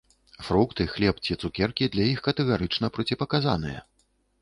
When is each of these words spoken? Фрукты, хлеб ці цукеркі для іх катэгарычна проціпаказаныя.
Фрукты, 0.45 0.87
хлеб 0.93 1.19
ці 1.27 1.37
цукеркі 1.45 1.91
для 1.99 2.09
іх 2.15 2.25
катэгарычна 2.31 2.93
проціпаказаныя. 2.99 3.89